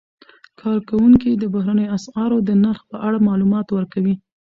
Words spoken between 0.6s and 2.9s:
کارکوونکي د بهرنیو اسعارو د نرخ